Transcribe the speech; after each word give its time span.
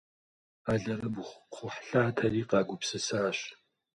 Алэрыбгъу-кхъухьлъатэри 0.71 2.41
къагупсысащ. 2.49 3.39